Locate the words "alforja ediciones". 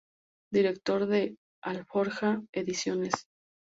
1.61-3.27